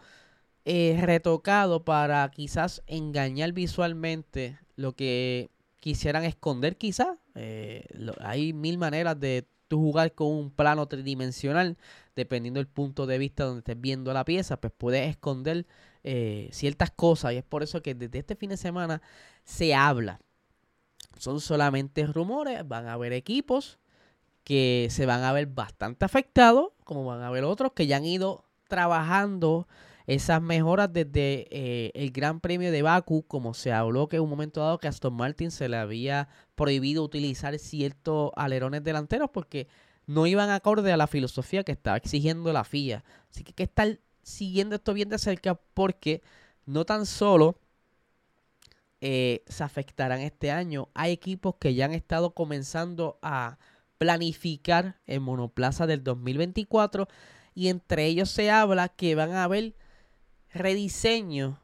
eh, 0.65 0.99
retocado 1.01 1.83
para 1.83 2.29
quizás 2.29 2.83
engañar 2.87 3.53
visualmente 3.53 4.59
lo 4.75 4.95
que 4.95 5.49
quisieran 5.77 6.25
esconder 6.25 6.77
quizás. 6.77 7.17
Eh, 7.35 7.85
hay 8.19 8.53
mil 8.53 8.77
maneras 8.77 9.19
de 9.19 9.47
tú 9.67 9.77
jugar 9.79 10.13
con 10.13 10.27
un 10.27 10.51
plano 10.51 10.87
tridimensional 10.87 11.77
dependiendo 12.15 12.59
del 12.59 12.67
punto 12.67 13.05
de 13.05 13.17
vista 13.17 13.43
donde 13.45 13.59
estés 13.59 13.79
viendo 13.79 14.13
la 14.13 14.25
pieza, 14.25 14.59
pues 14.59 14.73
puedes 14.75 15.07
esconder 15.09 15.67
eh, 16.03 16.49
ciertas 16.51 16.91
cosas 16.91 17.33
y 17.33 17.37
es 17.37 17.43
por 17.43 17.63
eso 17.63 17.81
que 17.81 17.93
desde 17.93 18.19
este 18.19 18.35
fin 18.35 18.49
de 18.49 18.57
semana 18.57 19.01
se 19.43 19.75
habla. 19.75 20.19
Son 21.19 21.39
solamente 21.39 22.05
rumores, 22.05 22.67
van 22.67 22.87
a 22.87 22.93
haber 22.93 23.13
equipos 23.13 23.79
que 24.43 24.87
se 24.89 25.05
van 25.05 25.23
a 25.23 25.33
ver 25.33 25.47
bastante 25.47 26.05
afectados, 26.05 26.69
como 26.85 27.05
van 27.05 27.21
a 27.21 27.27
haber 27.27 27.43
otros 27.43 27.73
que 27.73 27.85
ya 27.85 27.97
han 27.97 28.05
ido 28.05 28.45
trabajando 28.67 29.67
esas 30.07 30.41
mejoras 30.41 30.91
desde 30.91 31.47
eh, 31.51 31.91
el 31.93 32.11
Gran 32.11 32.39
Premio 32.39 32.71
de 32.71 32.81
Baku, 32.81 33.23
como 33.27 33.53
se 33.53 33.73
habló 33.73 34.07
que 34.07 34.15
en 34.15 34.23
un 34.23 34.29
momento 34.29 34.61
dado 34.61 34.79
que 34.79 34.87
Aston 34.87 35.13
Martin 35.13 35.51
se 35.51 35.67
le 35.67 35.75
había 35.75 36.29
prohibido 36.57 37.03
utilizar 37.03 37.57
ciertos 37.59 38.31
alerones 38.35 38.83
delanteros 38.83 39.29
porque 39.31 39.67
no 40.07 40.25
iban 40.25 40.49
acorde 40.49 40.91
a 40.91 40.97
la 40.97 41.05
filosofía 41.05 41.63
que 41.63 41.71
estaba 41.71 41.97
exigiendo 41.97 42.51
la 42.51 42.63
FIA. 42.63 43.03
Así 43.29 43.43
que 43.43 43.51
hay 43.51 43.53
que 43.53 43.63
estar 43.63 43.99
siguiendo 44.23 44.75
esto 44.75 44.93
bien 44.95 45.07
de 45.07 45.19
cerca 45.19 45.55
porque 45.55 46.23
no 46.65 46.83
tan 46.83 47.05
solo 47.05 47.59
eh, 49.01 49.43
se 49.47 49.63
afectarán 49.63 50.21
este 50.21 50.49
año, 50.49 50.89
hay 50.95 51.11
equipos 51.11 51.55
que 51.59 51.75
ya 51.75 51.85
han 51.85 51.93
estado 51.93 52.31
comenzando 52.31 53.19
a 53.21 53.59
planificar 53.99 54.99
el 55.05 55.21
monoplaza 55.21 55.85
del 55.85 56.03
2024 56.03 57.07
y 57.53 57.67
entre 57.67 58.07
ellos 58.07 58.31
se 58.31 58.49
habla 58.49 58.89
que 58.89 59.13
van 59.13 59.33
a 59.33 59.43
haber 59.43 59.75
rediseño 60.51 61.59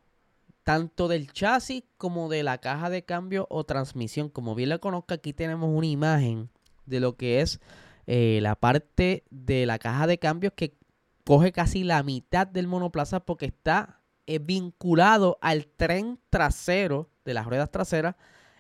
tanto 0.64 1.08
del 1.08 1.32
chasis 1.32 1.84
como 1.98 2.30
de 2.30 2.44
la 2.44 2.58
caja 2.58 2.90
de 2.90 3.04
cambio 3.04 3.48
o 3.50 3.64
transmisión. 3.64 4.30
Como 4.30 4.56
bien 4.56 4.70
lo 4.70 4.80
conozco, 4.80 5.14
aquí 5.14 5.34
tenemos 5.34 5.70
una 5.72 5.88
imagen 5.88 6.50
de 6.86 7.00
lo 7.00 7.16
que 7.16 7.42
es 7.42 7.60
eh, 8.08 8.40
la 8.42 8.56
parte 8.56 9.24
de 9.30 9.66
la 9.66 9.80
caja 9.80 10.08
de 10.08 10.20
cambios 10.20 10.54
que 10.56 10.78
coge 11.26 11.52
casi 11.52 11.84
la 11.84 12.04
mitad 12.04 12.48
del 12.48 12.68
monoplaza 12.68 13.22
porque 13.22 13.46
está 13.46 14.02
eh, 14.26 14.40
vinculado 14.40 15.38
al 15.42 15.68
tren 15.68 16.20
trasero 16.30 17.10
de 17.26 17.34
las 17.34 17.46
ruedas 17.46 17.72
traseras 17.72 18.16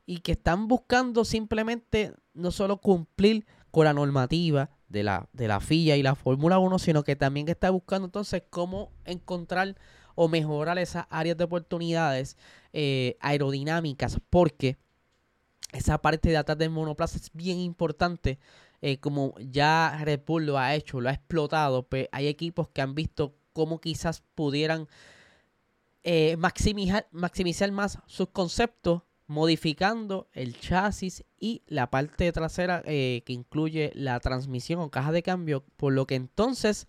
y 0.06 0.20
que 0.20 0.34
están 0.34 0.68
buscando 0.68 1.26
simplemente 1.26 2.14
no 2.34 2.52
solo 2.52 2.78
cumplir 2.78 3.46
con 3.72 3.86
la 3.86 3.94
normativa 3.94 4.70
de 4.88 5.04
la, 5.04 5.28
de 5.34 5.48
la 5.48 5.60
FIA 5.60 5.98
y 5.98 6.04
la 6.04 6.16
Fórmula 6.16 6.60
1, 6.60 6.80
sino 6.80 7.04
que 7.04 7.16
también 7.16 7.50
está 7.50 7.70
buscando 7.70 8.06
entonces 8.06 8.44
cómo 8.50 8.92
encontrar 9.06 9.76
o 10.16 10.28
mejorar 10.28 10.78
esas 10.78 11.06
áreas 11.10 11.38
de 11.38 11.44
oportunidades 11.44 12.38
eh, 12.74 13.18
aerodinámicas, 13.20 14.20
porque 14.30 14.78
esa 15.72 15.98
parte 15.98 16.30
de 16.30 16.38
atrás 16.38 16.58
del 16.58 16.70
monoplaza 16.70 17.18
es 17.18 17.32
bien 17.34 17.60
importante 17.60 18.40
eh, 18.86 18.98
como 18.98 19.34
ya 19.40 19.98
Red 20.04 20.24
Bull 20.28 20.46
lo 20.46 20.60
ha 20.60 20.76
hecho, 20.76 21.00
lo 21.00 21.08
ha 21.08 21.14
explotado, 21.14 21.84
pues 21.84 22.10
hay 22.12 22.28
equipos 22.28 22.68
que 22.68 22.82
han 22.82 22.96
visto 22.96 23.34
cómo 23.54 23.80
quizás 23.80 24.22
pudieran 24.36 24.90
eh, 26.04 26.36
maximizar, 26.36 27.08
maximizar 27.12 27.72
más 27.72 28.00
sus 28.08 28.28
conceptos 28.28 29.04
modificando 29.26 30.28
el 30.34 30.60
chasis 30.60 31.24
y 31.40 31.64
la 31.66 31.90
parte 31.90 32.30
trasera 32.34 32.84
eh, 32.86 33.24
que 33.26 33.32
incluye 33.32 33.94
la 33.96 34.20
transmisión 34.20 34.82
o 34.82 34.92
caja 34.92 35.14
de 35.14 35.24
cambio, 35.24 35.64
por 35.78 35.94
lo 35.94 36.06
que 36.06 36.16
entonces 36.16 36.88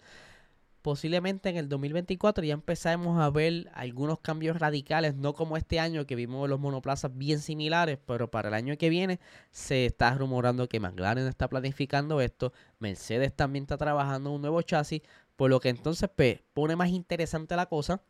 posiblemente 0.85 1.49
en 1.49 1.57
el 1.57 1.71
2024 1.71 2.45
ya 2.45 2.53
empezamos 2.53 3.19
a 3.19 3.31
ver 3.31 3.71
algunos 3.73 4.21
cambios 4.21 4.59
radicales, 4.59 5.15
no 5.15 5.33
como 5.33 5.57
este 5.57 5.81
año 5.81 6.05
que 6.05 6.15
vimos 6.15 6.47
los 6.47 6.61
monoplazas 6.61 7.17
bien 7.17 7.41
similares, 7.41 7.99
pero 8.05 8.31
para 8.31 8.49
el 8.49 8.55
año 8.55 8.77
que 8.77 8.91
viene 8.91 9.19
se 9.51 9.87
está 9.87 10.13
rumorando 10.13 10.69
que 10.69 10.81
McLaren 10.81 11.27
está 11.27 11.49
planificando 11.49 12.21
esto, 12.21 12.53
Mercedes 12.81 13.35
también 13.35 13.65
está 13.65 13.79
trabajando 13.79 14.31
un 14.31 14.43
nuevo 14.43 14.61
chasis, 14.61 15.01
por 15.37 15.49
lo 15.49 15.59
que 15.59 15.71
entonces 15.71 16.11
pues, 16.15 16.41
pone 16.53 16.77
más 16.77 16.91
interesante 16.91 17.57
la 17.57 17.65
cosa 17.65 18.03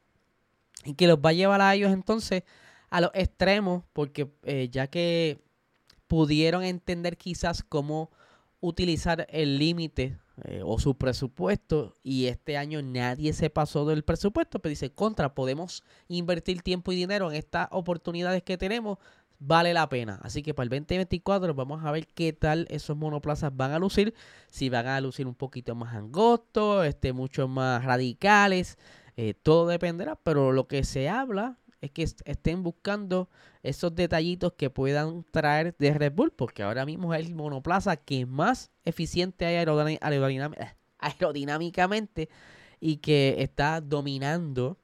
y 0.84 0.94
que 0.94 1.06
los 1.06 1.18
va 1.18 1.30
a 1.30 1.34
llevar 1.34 1.60
a 1.60 1.72
ellos 1.76 1.92
entonces 1.92 2.42
a 2.90 3.00
los 3.00 3.12
extremos, 3.14 3.84
porque 3.92 4.32
eh, 4.42 4.68
ya 4.68 4.88
que 4.88 5.38
pudieron 6.08 6.64
entender 6.64 7.18
quizás 7.18 7.62
cómo 7.62 8.10
utilizar 8.58 9.28
el 9.30 9.58
límite 9.58 10.18
eh, 10.42 10.62
o 10.64 10.80
su 10.80 10.96
presupuesto 10.96 11.94
y 12.02 12.26
este 12.26 12.56
año 12.56 12.82
nadie 12.82 13.32
se 13.32 13.50
pasó 13.50 13.86
del 13.86 14.02
presupuesto, 14.02 14.58
pero 14.58 14.70
dice, 14.70 14.90
contra, 14.90 15.32
podemos 15.32 15.84
invertir 16.08 16.60
tiempo 16.62 16.90
y 16.90 16.96
dinero 16.96 17.30
en 17.30 17.36
estas 17.36 17.68
oportunidades 17.70 18.42
que 18.42 18.58
tenemos, 18.58 18.98
vale 19.38 19.72
la 19.72 19.88
pena. 19.88 20.18
Así 20.22 20.42
que 20.42 20.52
para 20.52 20.64
el 20.64 20.70
2024 20.70 21.54
vamos 21.54 21.84
a 21.84 21.92
ver 21.92 22.08
qué 22.08 22.32
tal 22.32 22.66
esos 22.68 22.96
monoplazas 22.96 23.56
van 23.56 23.70
a 23.70 23.78
lucir, 23.78 24.12
si 24.48 24.68
van 24.68 24.88
a 24.88 25.00
lucir 25.00 25.28
un 25.28 25.36
poquito 25.36 25.76
más 25.76 25.94
angostos, 25.94 26.84
este, 26.84 27.12
mucho 27.12 27.46
más 27.46 27.84
radicales, 27.84 28.76
eh, 29.16 29.34
todo 29.34 29.68
dependerá, 29.68 30.16
pero 30.16 30.50
lo 30.50 30.66
que 30.66 30.82
se 30.82 31.08
habla 31.08 31.58
es 31.84 31.90
que 31.90 32.02
estén 32.02 32.62
buscando 32.62 33.28
esos 33.62 33.94
detallitos 33.94 34.54
que 34.54 34.70
puedan 34.70 35.24
traer 35.30 35.76
de 35.78 35.92
Red 35.92 36.14
Bull, 36.14 36.32
porque 36.32 36.62
ahora 36.62 36.86
mismo 36.86 37.12
es 37.12 37.26
el 37.26 37.34
monoplaza 37.34 37.96
que 37.96 38.24
más 38.24 38.70
eficiente 38.84 39.44
hay 39.44 39.56
aerodinámicamente 39.56 42.30
y 42.80 42.96
que 42.96 43.36
está 43.38 43.82
dominando 43.82 44.78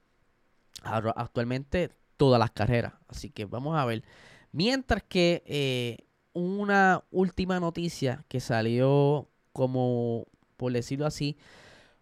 actualmente 0.82 1.90
todas 2.18 2.38
las 2.38 2.50
carreras. 2.50 2.92
Así 3.08 3.30
que 3.30 3.46
vamos 3.46 3.78
a 3.78 3.86
ver. 3.86 4.04
Mientras 4.52 5.02
que 5.02 5.42
eh, 5.46 6.04
una 6.34 7.04
última 7.10 7.60
noticia 7.60 8.26
que 8.28 8.40
salió 8.40 9.30
como, 9.54 10.26
por 10.58 10.72
decirlo 10.72 11.06
así, 11.06 11.38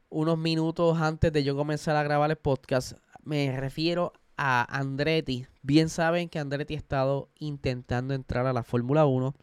unos 0.09 0.39
minutos 0.39 1.01
antes 1.01 1.33
de 1.33 1.45
yo 1.45 1.55
comenzar 1.55 1.95
a 1.95 2.03
grabar 2.03 2.31
el 2.31 2.37
podcast, 2.37 2.95
me 3.23 3.61
refiero 3.61 4.13
a 4.39 4.65
Andretti. 4.71 5.47
Bien 5.63 5.91
saben 5.91 6.29
que 6.29 6.39
Andretti 6.39 6.75
ha 6.75 6.79
estado 6.79 7.29
intentando 7.39 8.15
entrar 8.15 8.47
a 8.47 8.53
la 8.55 8.63
Fórmula 8.63 9.05
1 9.05 9.35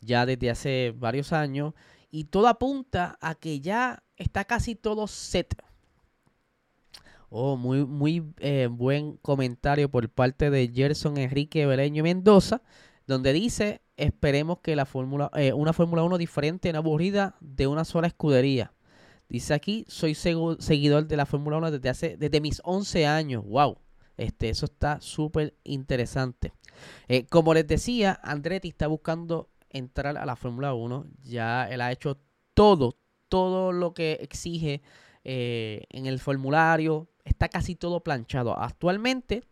ya 0.00 0.24
desde 0.24 0.50
hace 0.50 0.94
varios 0.96 1.32
años 1.32 1.74
y 2.10 2.24
todo 2.24 2.46
apunta 2.46 3.18
a 3.20 3.34
que 3.34 3.60
ya 3.60 4.04
está 4.16 4.44
casi 4.44 4.76
todo 4.76 5.08
set. 5.08 5.56
Oh, 7.28 7.56
muy, 7.56 7.84
muy 7.84 8.32
eh, 8.38 8.68
buen 8.70 9.16
comentario 9.16 9.90
por 9.90 10.08
parte 10.08 10.50
de 10.50 10.70
Gerson 10.72 11.16
Enrique 11.16 11.66
Beleño 11.66 12.04
Mendoza, 12.04 12.62
donde 13.08 13.32
dice, 13.32 13.82
esperemos 13.96 14.60
que 14.60 14.76
la 14.76 14.86
Fórmula, 14.86 15.30
eh, 15.34 15.52
una 15.52 15.72
Fórmula 15.72 16.04
1 16.04 16.16
diferente, 16.16 16.72
no 16.72 16.78
aburrida, 16.78 17.34
de 17.40 17.66
una 17.66 17.84
sola 17.84 18.06
escudería. 18.06 18.72
Dice 19.28 19.52
aquí, 19.52 19.84
soy 19.88 20.14
seguidor 20.14 21.08
de 21.08 21.16
la 21.16 21.26
Fórmula 21.26 21.56
1 21.56 21.72
desde, 21.72 21.88
hace, 21.88 22.16
desde 22.16 22.40
mis 22.40 22.60
11 22.62 23.06
años. 23.06 23.44
¡Wow! 23.44 23.78
Este, 24.16 24.48
eso 24.48 24.66
está 24.66 25.00
súper 25.00 25.56
interesante. 25.64 26.52
Eh, 27.08 27.26
como 27.26 27.54
les 27.54 27.66
decía, 27.66 28.20
Andretti 28.22 28.68
está 28.68 28.86
buscando 28.86 29.50
entrar 29.70 30.16
a 30.16 30.26
la 30.26 30.36
Fórmula 30.36 30.74
1. 30.74 31.06
Ya 31.22 31.68
él 31.68 31.80
ha 31.80 31.92
hecho 31.92 32.20
todo, 32.54 32.98
todo 33.28 33.72
lo 33.72 33.94
que 33.94 34.18
exige 34.20 34.82
en 35.26 36.04
el 36.04 36.20
formulario, 36.20 37.08
está 37.24 37.48
casi 37.48 37.74
todo 37.74 38.04
planchado. 38.04 38.58
Actualmente 38.58 39.42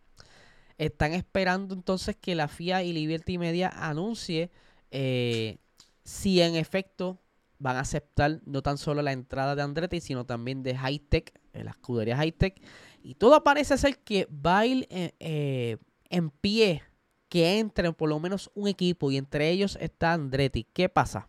están 0.77 1.13
esperando 1.13 1.73
entonces 1.75 2.15
que 2.15 2.35
la 2.35 2.47
FIA 2.47 2.83
y 2.83 2.93
Liberty 2.93 3.37
Media 3.37 3.69
anuncie 3.69 4.51
eh, 4.91 5.57
si 6.03 6.41
en 6.41 6.55
efecto 6.55 7.21
van 7.59 7.77
a 7.77 7.81
aceptar 7.81 8.41
no 8.45 8.61
tan 8.61 8.77
solo 8.77 9.01
la 9.01 9.13
entrada 9.13 9.55
de 9.55 9.61
Andretti, 9.61 10.01
sino 10.01 10.25
también 10.25 10.63
de 10.63 10.75
Hightech, 10.75 11.33
eh, 11.53 11.63
la 11.63 11.71
escudería 11.71 12.17
Hightech. 12.17 12.61
Y 13.03 13.15
todo 13.15 13.43
parece 13.43 13.77
ser 13.77 13.99
que 13.99 14.27
va 14.27 14.65
ir 14.65 14.87
eh, 14.89 15.77
en 16.09 16.29
pie 16.29 16.81
que 17.29 17.59
entre 17.59 17.91
por 17.91 18.09
lo 18.09 18.19
menos 18.19 18.49
un 18.55 18.67
equipo 18.67 19.11
y 19.11 19.17
entre 19.17 19.49
ellos 19.49 19.77
está 19.81 20.13
Andretti. 20.13 20.65
¿Qué 20.73 20.89
pasa? 20.89 21.27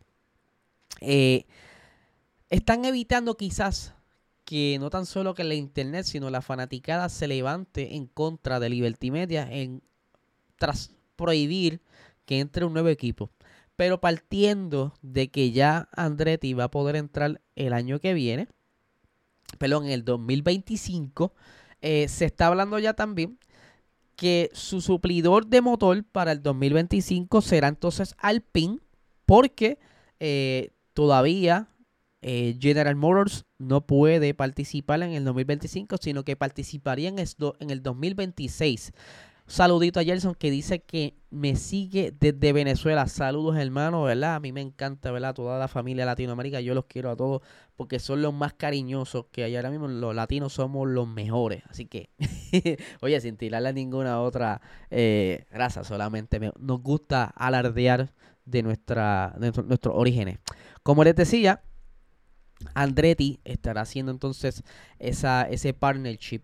están 2.49 2.85
evitando 2.87 3.37
quizás 3.37 3.95
que 4.45 4.77
no 4.79 4.91
tan 4.91 5.07
solo 5.07 5.35
que 5.35 5.45
la 5.45 5.55
internet, 5.55 6.05
sino 6.05 6.31
la 6.31 6.43
fanaticada 6.43 7.09
se 7.09 7.27
levante 7.27 7.97
en 7.97 8.07
contra 8.07 8.61
de 8.61 8.69
Liberty 8.69 9.11
Media 9.11 9.49
en, 9.51 9.83
tras 10.57 10.93
prohibir 11.17 11.81
que 12.27 12.41
entre 12.41 12.65
un 12.65 12.73
nuevo 12.73 12.89
equipo. 12.89 13.31
Pero 13.77 14.01
partiendo 14.01 14.95
de 15.03 15.29
que 15.29 15.51
ya 15.51 15.89
Andretti 15.93 16.55
va 16.55 16.65
a 16.65 16.71
poder 16.71 16.97
entrar 16.97 17.41
el 17.57 17.73
año 17.73 17.99
que 17.99 18.15
viene, 18.15 18.49
pero 19.59 19.83
en 19.83 19.91
el 19.91 20.05
2025, 20.05 21.33
eh, 21.87 22.09
se 22.09 22.25
está 22.25 22.47
hablando 22.47 22.79
ya 22.79 22.95
también 22.95 23.39
que 24.17 24.49
su 24.55 24.81
suplidor 24.81 25.49
de 25.49 25.61
motor 25.61 26.03
para 26.03 26.33
el 26.33 26.43
2025 26.43 27.43
será 27.43 27.69
entonces 27.69 28.15
Alpine, 28.17 28.79
porque 29.27 29.79
eh, 30.19 30.71
todavía 30.95 31.69
eh, 32.23 32.57
General 32.59 32.97
Motors 32.97 33.45
no 33.59 33.87
puede 33.87 34.33
participar 34.33 35.03
en 35.03 35.13
el 35.13 35.27
2025, 35.27 35.99
sino 36.01 36.25
que 36.25 36.37
participaría 36.37 37.11
en, 37.11 37.19
en 37.19 37.71
el 37.71 37.83
2026. 37.83 38.93
Saludito 39.47 40.01
a 40.01 40.05
Gerson 40.05 40.35
que 40.35 40.51
dice 40.51 40.81
que 40.81 41.19
me 41.31 41.55
sigue 41.57 42.15
desde 42.19 42.55
Venezuela. 42.55 43.07
Saludos, 43.07 43.59
hermano, 43.59 44.05
¿verdad? 44.05 44.37
A 44.37 44.41
mí 44.41 44.53
me 44.53 44.63
encanta, 44.63 45.11
¿verdad? 45.11 45.35
Toda 45.35 45.59
la 45.59 45.69
familia 45.69 46.07
Latinoamérica, 46.07 46.63
yo 46.63 46.73
los 46.75 46.87
quiero 46.87 47.11
a 47.11 47.17
todos 47.17 47.43
porque 47.77 47.99
son 47.99 48.23
los 48.23 48.33
más 48.33 48.55
cariñosos 48.55 49.27
que 49.31 49.45
hay 49.45 49.55
ahora 49.57 49.71
mismo. 49.71 49.87
Los 49.87 50.15
latinos 50.15 50.55
somos 50.55 50.89
los 50.89 51.07
mejores. 51.07 51.63
Así 51.69 51.85
que, 51.85 52.09
oye, 53.03 53.21
sin 53.21 53.37
tirarle 53.37 53.75
ninguna 53.75 54.19
otra 54.23 54.63
eh, 54.91 55.45
raza, 55.51 55.85
solamente 55.85 56.41
nos 56.59 56.81
gusta 56.81 57.25
alardear 57.25 58.15
de, 58.47 58.63
nuestra, 58.63 59.35
de 59.39 59.53
nuestros 59.67 59.95
orígenes. 59.95 60.39
Como 60.83 61.05
les 61.05 61.17
decía, 61.17 61.63
Andretti 62.73 63.41
estará 63.45 63.83
haciendo 63.83 64.11
entonces 64.11 64.63
esa, 64.99 65.43
ese 65.43 65.75
partnership 65.75 66.41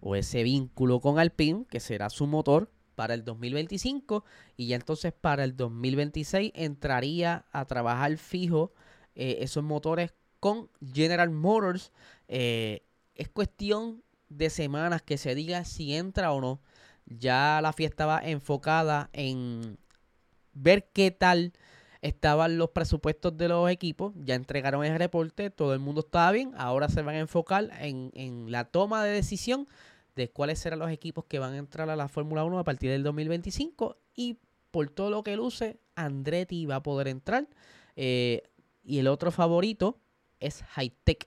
o 0.00 0.16
ese 0.16 0.42
vínculo 0.42 1.00
con 1.00 1.18
Alpine, 1.18 1.66
que 1.68 1.80
será 1.80 2.10
su 2.10 2.26
motor 2.26 2.70
para 2.94 3.14
el 3.14 3.24
2025 3.24 4.24
y 4.56 4.68
ya 4.68 4.76
entonces 4.76 5.12
para 5.12 5.44
el 5.44 5.56
2026 5.56 6.52
entraría 6.54 7.46
a 7.52 7.64
trabajar 7.64 8.16
fijo 8.18 8.72
eh, 9.14 9.38
esos 9.40 9.64
motores 9.64 10.12
con 10.38 10.70
General 10.92 11.30
Motors. 11.30 11.92
Eh, 12.28 12.82
es 13.14 13.28
cuestión 13.28 14.02
de 14.28 14.50
semanas 14.50 15.02
que 15.02 15.18
se 15.18 15.34
diga 15.34 15.64
si 15.64 15.94
entra 15.94 16.32
o 16.32 16.40
no. 16.40 16.60
Ya 17.06 17.60
la 17.62 17.72
fiesta 17.72 18.06
va 18.06 18.20
enfocada 18.22 19.10
en 19.12 19.78
ver 20.52 20.88
qué 20.92 21.10
tal 21.10 21.52
estaban 22.02 22.56
los 22.56 22.70
presupuestos 22.70 23.36
de 23.36 23.48
los 23.48 23.70
equipos, 23.70 24.14
ya 24.16 24.34
entregaron 24.34 24.84
el 24.84 24.98
reporte, 24.98 25.50
todo 25.50 25.74
el 25.74 25.80
mundo 25.80 26.00
estaba 26.00 26.32
bien, 26.32 26.52
ahora 26.56 26.88
se 26.88 27.02
van 27.02 27.16
a 27.16 27.18
enfocar 27.18 27.70
en, 27.80 28.50
la 28.50 28.64
toma 28.64 29.04
de 29.04 29.12
decisión 29.12 29.68
de 30.20 30.30
cuáles 30.30 30.58
serán 30.58 30.78
los 30.78 30.90
equipos 30.90 31.24
que 31.24 31.38
van 31.38 31.54
a 31.54 31.58
entrar 31.58 31.88
a 31.88 31.96
la 31.96 32.08
Fórmula 32.08 32.44
1 32.44 32.58
a 32.58 32.64
partir 32.64 32.90
del 32.90 33.02
2025 33.02 33.96
y 34.14 34.38
por 34.70 34.90
todo 34.90 35.10
lo 35.10 35.22
que 35.22 35.36
luce, 35.36 35.80
Andretti 35.94 36.66
va 36.66 36.76
a 36.76 36.82
poder 36.82 37.08
entrar 37.08 37.48
eh, 37.96 38.42
y 38.84 38.98
el 38.98 39.08
otro 39.08 39.30
favorito 39.30 39.98
es 40.38 40.62
Hightech. 40.76 41.26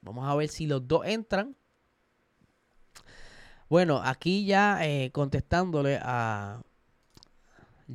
Vamos 0.00 0.28
a 0.28 0.34
ver 0.34 0.48
si 0.48 0.66
los 0.66 0.86
dos 0.86 1.06
entran. 1.06 1.56
Bueno, 3.68 4.02
aquí 4.04 4.44
ya 4.44 4.84
eh, 4.84 5.10
contestándole 5.12 5.98
a 6.02 6.62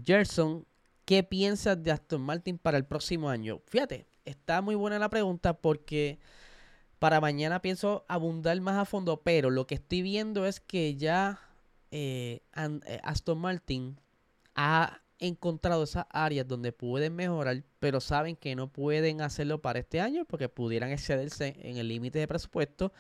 Gerson, 0.04 0.66
¿Qué 1.08 1.24
piensas 1.24 1.82
de 1.82 1.94
Aston 1.94 2.22
Martin 2.22 2.58
para 2.58 2.78
el 2.78 2.84
próximo 2.84 3.30
año? 3.30 3.62
Fíjate, 3.68 4.08
está 4.26 4.62
muy 4.62 4.76
buena 4.76 5.00
la 5.00 5.08
pregunta 5.08 5.54
porque 5.54 6.20
para 7.00 7.22
mañana 7.22 7.62
pienso 7.62 8.06
abundar 8.08 8.60
más 8.62 8.78
a 8.78 8.86
fondo, 8.86 9.22
pero 9.22 9.50
lo 9.50 9.68
que 9.68 9.76
estoy 9.76 10.02
viendo 10.02 10.46
es 10.46 10.60
que 10.60 10.96
ya 10.96 11.40
eh, 11.92 12.42
eh, 12.56 13.00
Aston 13.04 13.40
Martin 13.40 14.00
ha 14.56 15.02
encontrado 15.20 15.84
esas 15.84 16.06
áreas 16.10 16.48
donde 16.48 16.72
pueden 16.72 17.16
mejorar, 17.16 17.64
pero 17.80 18.00
saben 18.02 18.36
que 18.36 18.56
no 18.56 18.72
pueden 18.72 19.22
hacerlo 19.22 19.62
para 19.62 19.80
este 19.80 20.02
año 20.02 20.26
porque 20.26 20.50
pudieran 20.50 20.92
excederse 20.92 21.56
en 21.62 21.78
el 21.78 21.88
límite 21.88 22.20
de 22.20 22.28
presupuesto. 22.28 22.92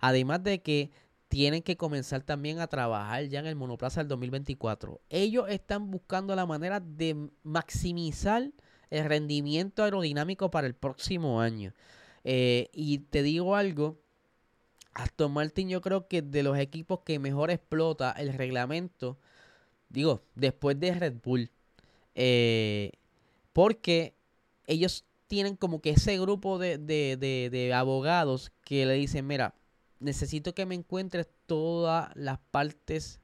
Además 0.00 0.42
de 0.42 0.62
que 0.62 0.90
tienen 1.28 1.62
que 1.62 1.76
comenzar 1.76 2.22
también 2.22 2.60
a 2.60 2.66
trabajar 2.66 3.24
ya 3.24 3.40
en 3.40 3.46
el 3.46 3.56
monoplaza 3.56 4.00
del 4.00 4.08
2024. 4.08 5.00
Ellos 5.10 5.46
están 5.48 5.90
buscando 5.90 6.36
la 6.36 6.46
manera 6.46 6.80
de 6.80 7.30
maximizar 7.42 8.50
el 8.90 9.04
rendimiento 9.04 9.82
aerodinámico 9.82 10.50
para 10.50 10.66
el 10.66 10.74
próximo 10.74 11.40
año. 11.40 11.72
Eh, 12.28 12.70
y 12.72 12.98
te 12.98 13.22
digo 13.22 13.54
algo, 13.54 14.00
Aston 14.94 15.30
Martin 15.30 15.68
yo 15.68 15.80
creo 15.80 16.08
que 16.08 16.22
de 16.22 16.42
los 16.42 16.58
equipos 16.58 17.02
que 17.04 17.20
mejor 17.20 17.52
explota 17.52 18.10
el 18.10 18.32
reglamento, 18.32 19.16
digo, 19.90 20.24
después 20.34 20.80
de 20.80 20.92
Red 20.92 21.14
Bull, 21.22 21.52
eh, 22.16 22.90
porque 23.52 24.16
ellos 24.66 25.04
tienen 25.28 25.54
como 25.54 25.80
que 25.80 25.90
ese 25.90 26.18
grupo 26.18 26.58
de, 26.58 26.78
de 26.78 27.72
abogados 27.72 28.50
que 28.64 28.86
le 28.86 28.94
dicen, 28.94 29.24
mira, 29.28 29.54
necesito 30.00 30.52
que 30.52 30.66
me 30.66 30.74
encuentres 30.74 31.28
todas 31.46 32.10
las 32.16 32.40
partes 32.50 33.20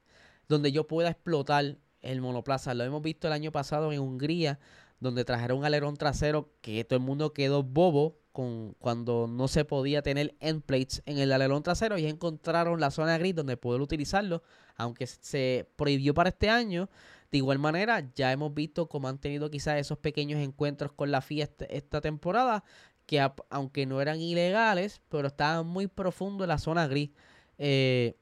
donde 0.47 0.71
yo 0.71 0.87
pueda 0.87 1.09
explotar 1.09 1.75
el 1.99 2.21
monoplaza. 2.21 2.73
Lo 2.73 2.85
hemos 2.85 3.01
visto 3.01 3.27
el 3.27 3.33
año 3.33 3.51
pasado 3.51 3.91
en 3.91 3.99
Hungría, 3.99 4.59
donde 5.01 5.25
trajeron 5.25 5.57
un 5.57 5.65
alerón 5.65 5.97
trasero 5.97 6.53
que 6.61 6.85
todo 6.85 6.95
el 6.95 7.05
mundo 7.05 7.33
quedó 7.33 7.63
bobo 7.63 8.22
con 8.33 8.73
cuando 8.79 9.27
no 9.29 9.47
se 9.47 9.63
podía 9.63 10.01
tener 10.01 10.35
end 10.41 10.63
plates 10.63 11.01
en 11.05 11.19
el 11.19 11.31
alerón 11.31 11.63
trasero 11.63 11.97
y 11.97 12.07
encontraron 12.07 12.81
la 12.81 12.91
zona 12.91 13.17
gris 13.17 13.35
donde 13.35 13.55
poder 13.55 13.79
utilizarlo, 13.79 14.43
aunque 14.75 15.07
se 15.07 15.69
prohibió 15.77 16.13
para 16.13 16.29
este 16.29 16.49
año. 16.49 16.89
De 17.31 17.37
igual 17.37 17.59
manera, 17.59 18.11
ya 18.13 18.31
hemos 18.31 18.53
visto 18.53 18.89
cómo 18.89 19.07
han 19.07 19.19
tenido 19.19 19.49
quizás 19.49 19.79
esos 19.79 19.97
pequeños 19.97 20.39
encuentros 20.41 20.91
con 20.91 21.11
la 21.11 21.21
FIA 21.21 21.49
esta 21.69 22.01
temporada 22.01 22.63
que 23.05 23.25
aunque 23.49 23.85
no 23.85 24.01
eran 24.01 24.21
ilegales, 24.21 25.01
pero 25.09 25.27
estaban 25.27 25.67
muy 25.67 25.87
profundo 25.87 26.43
en 26.43 26.49
la 26.49 26.57
zona 26.57 26.87
gris. 26.87 27.11
Eh, 27.57 28.15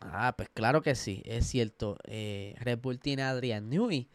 ah, 0.00 0.34
pues 0.36 0.48
claro 0.50 0.82
que 0.82 0.94
sí, 0.94 1.22
es 1.24 1.46
cierto. 1.46 1.96
Eh, 2.04 2.54
Red 2.60 2.78
Bull 2.80 2.98
tiene 2.98 3.22
a 3.22 3.30
Adrian 3.30 3.68
Newey. 3.68 4.08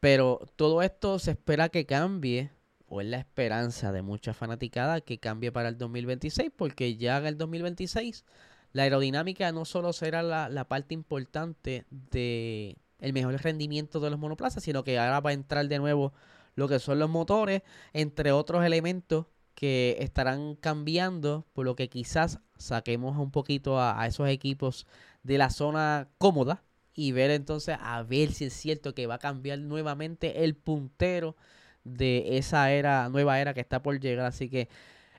Pero 0.00 0.40
todo 0.56 0.82
esto 0.82 1.18
se 1.18 1.32
espera 1.32 1.70
que 1.70 1.86
cambie, 1.86 2.50
o 2.86 3.00
es 3.00 3.06
la 3.06 3.18
esperanza 3.18 3.92
de 3.92 4.02
mucha 4.02 4.34
fanaticada 4.34 5.00
que 5.00 5.18
cambie 5.18 5.52
para 5.52 5.68
el 5.68 5.78
2026, 5.78 6.50
porque 6.56 6.96
ya 6.96 7.18
en 7.18 7.26
el 7.26 7.38
2026 7.38 8.24
la 8.72 8.82
aerodinámica 8.82 9.52
no 9.52 9.64
solo 9.64 9.92
será 9.92 10.22
la, 10.22 10.48
la 10.48 10.66
parte 10.66 10.94
importante 10.94 11.86
de 11.90 12.76
el 12.98 13.12
mejor 13.12 13.34
rendimiento 13.42 14.00
de 14.00 14.10
los 14.10 14.18
monoplazas, 14.18 14.62
sino 14.62 14.82
que 14.82 14.98
ahora 14.98 15.20
va 15.20 15.30
a 15.30 15.34
entrar 15.34 15.68
de 15.68 15.78
nuevo 15.78 16.12
lo 16.54 16.68
que 16.68 16.78
son 16.78 16.98
los 16.98 17.10
motores, 17.10 17.62
entre 17.92 18.32
otros 18.32 18.64
elementos 18.64 19.26
que 19.54 19.96
estarán 20.00 20.56
cambiando, 20.56 21.46
por 21.52 21.64
lo 21.64 21.76
que 21.76 21.88
quizás 21.88 22.40
saquemos 22.56 23.16
un 23.18 23.30
poquito 23.30 23.80
a, 23.80 24.06
esos 24.06 24.28
equipos 24.28 24.86
de 25.22 25.38
la 25.38 25.50
zona 25.50 26.08
cómoda 26.18 26.64
y 26.94 27.12
ver 27.12 27.30
entonces 27.30 27.76
a 27.80 28.02
ver 28.02 28.32
si 28.32 28.46
es 28.46 28.52
cierto 28.52 28.94
que 28.94 29.06
va 29.06 29.16
a 29.16 29.18
cambiar 29.18 29.58
nuevamente 29.58 30.44
el 30.44 30.54
puntero 30.54 31.36
de 31.84 32.38
esa 32.38 32.72
era, 32.72 33.08
nueva 33.08 33.40
era 33.40 33.54
que 33.54 33.60
está 33.60 33.82
por 33.82 33.98
llegar. 34.00 34.26
Así 34.26 34.48
que 34.48 34.68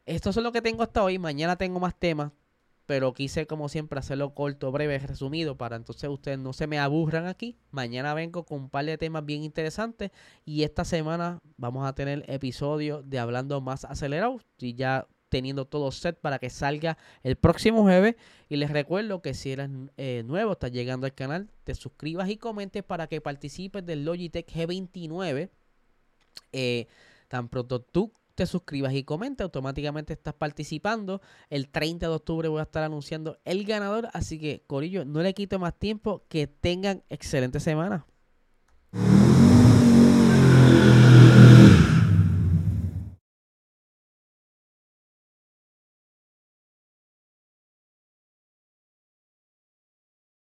esto 0.06 0.30
es 0.30 0.36
lo 0.38 0.51
que 0.51 0.62
tengo 0.62 0.84
hasta 0.84 1.04
hoy. 1.04 1.19
Mañana 1.19 1.56
tengo 1.58 1.80
más 1.80 1.95
temas 1.97 2.32
pero 2.86 3.13
quise 3.13 3.47
como 3.47 3.69
siempre 3.69 3.99
hacerlo 3.99 4.34
corto, 4.34 4.71
breve, 4.71 4.99
resumido, 4.99 5.58
para 5.58 5.75
entonces 5.75 6.10
ustedes 6.10 6.38
no 6.38 6.54
se 6.54 6.67
me 6.67 6.80
aburran 6.80 7.25
aquí. 7.28 7.58
Mañana 7.71 8.13
vengo 8.13 8.45
con 8.45 8.62
un 8.62 8.69
par 8.69 8.86
de 8.86 8.97
temas 8.97 9.25
bien 9.25 9.43
interesantes 9.43 10.12
y 10.45 10.63
esta 10.63 10.86
semana 10.86 11.39
vamos 11.58 11.88
a 11.88 11.93
tener 11.93 12.23
episodio 12.28 13.01
de 13.04 13.19
Hablando 13.19 13.60
Más 13.62 13.86
Acelerado 13.86 14.39
y 14.60 14.75
ya 14.75 15.08
teniendo 15.30 15.65
todo 15.65 15.91
set 15.91 16.19
para 16.19 16.39
que 16.39 16.49
salga 16.49 16.97
el 17.23 17.36
próximo 17.36 17.82
jueves. 17.82 18.15
Y 18.49 18.58
les 18.58 18.69
recuerdo 18.69 19.21
que 19.21 19.34
si 19.34 19.51
eres 19.51 19.69
eh, 19.97 20.23
nuevo, 20.25 20.54
estás 20.54 20.71
llegando 20.71 21.08
al 21.08 21.13
canal, 21.13 21.49
te 21.63 21.73
suscribas 21.73 22.30
y 22.30 22.38
comentes 22.38 22.84
para 22.84 23.08
que 23.08 23.19
participes 23.19 23.86
del 23.86 24.06
Logitech 24.06 24.47
G29. 24.47 25.49
Eh, 26.52 26.88
tan 27.28 27.50
pronto 27.50 27.82
tú 27.82 28.13
te 28.36 28.45
suscribas 28.45 28.93
y 28.93 29.04
comentes, 29.04 29.43
automáticamente 29.43 30.13
estás 30.13 30.34
participando. 30.34 31.21
El 31.50 31.69
30 31.69 32.08
de 32.08 32.13
octubre 32.13 32.50
voy 32.50 32.60
a 32.60 32.63
estar 32.63 32.84
anunciando 32.84 33.39
el 33.45 33.63
ganador, 33.63 34.10
así 34.13 34.39
que 34.39 34.63
Corillo, 34.67 35.06
no 35.06 35.21
le 35.21 35.34
quito 35.34 35.58
más 35.58 35.74
tiempo, 35.74 36.24
que 36.28 36.48
tengan 36.48 37.04
excelente 37.10 37.60
semana. 37.60 38.06